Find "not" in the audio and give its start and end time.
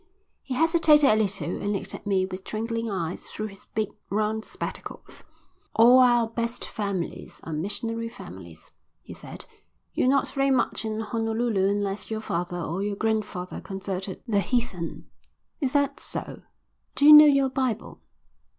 10.09-10.27